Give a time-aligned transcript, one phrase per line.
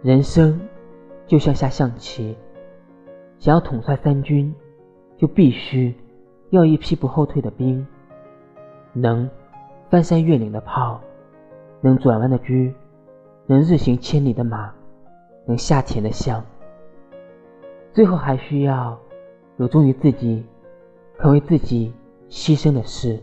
[0.00, 0.60] 人生
[1.26, 2.36] 就像下象棋，
[3.38, 4.54] 想要统帅三军，
[5.16, 5.92] 就必须
[6.50, 7.84] 要一批不后退的兵，
[8.92, 9.28] 能
[9.90, 11.00] 翻山越岭的炮，
[11.80, 12.72] 能转弯的车，
[13.46, 14.72] 能日行千里的马，
[15.46, 16.44] 能下田的象。
[17.92, 18.96] 最后还需要
[19.56, 20.44] 有忠于自己、
[21.18, 21.92] 肯为自己
[22.30, 23.20] 牺牲的事。